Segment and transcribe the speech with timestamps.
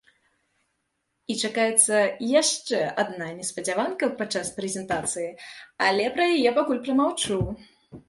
[1.33, 1.95] І чакаецца
[2.41, 5.31] яшчэ адна неспадзяванка падчас прэзентацыі,
[5.91, 7.35] але пра яе пакуль прамаўчу!